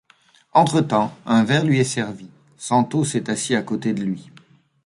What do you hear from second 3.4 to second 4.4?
à côté de lui.